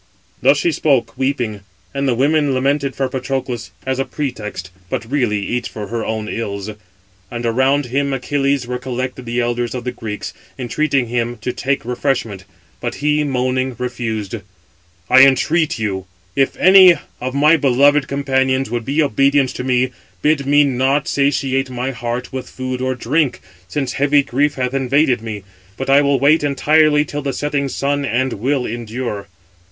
[0.41, 1.59] Thus she spoke, weeping;
[1.93, 6.27] and the women lamented for Patroclus, as a pretext, but [really] each for her own
[6.27, 6.71] ills.
[7.29, 11.85] And around him (Achilles) were collected the elders of the Greeks, entreating him to take
[11.85, 12.45] refreshment;
[12.79, 14.33] but he, moaning, refused:
[15.07, 19.91] "I entreat [you], if any of my beloved companions would be obedient to me,
[20.23, 25.21] bid me not satiate my heart with food or drink, since heavy grief hath invaded
[25.21, 25.43] me;
[25.77, 29.27] but I will wait entirely till the setting sun, and will endure."